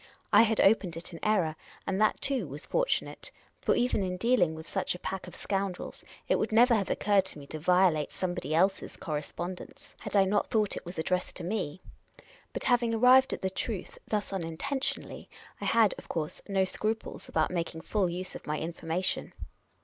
[0.33, 1.55] I had opened it in error,
[1.85, 6.03] and that, too, was fortunate, for even in dealing with such a pack of scoundrels,
[6.27, 10.49] it would never have occurred to me to violate somebody else's correspondence had I not
[10.49, 11.83] thought it was The Unprofessional Detective 333
[12.17, 12.51] addressed to me.
[12.53, 15.29] But having arrived at the truth thus un intentionally,
[15.61, 19.33] I had, of course, no scruples about making full use of my information.